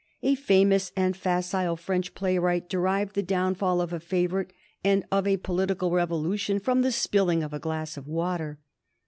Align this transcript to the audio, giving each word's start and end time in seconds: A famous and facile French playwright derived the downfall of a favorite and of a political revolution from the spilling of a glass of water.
A 0.23 0.33
famous 0.33 0.91
and 0.97 1.15
facile 1.15 1.75
French 1.75 2.15
playwright 2.15 2.67
derived 2.67 3.13
the 3.13 3.21
downfall 3.21 3.79
of 3.81 3.93
a 3.93 3.99
favorite 3.99 4.51
and 4.83 5.05
of 5.11 5.27
a 5.27 5.37
political 5.37 5.91
revolution 5.91 6.57
from 6.59 6.81
the 6.81 6.91
spilling 6.91 7.43
of 7.43 7.53
a 7.53 7.59
glass 7.59 7.97
of 7.97 8.07
water. 8.07 8.57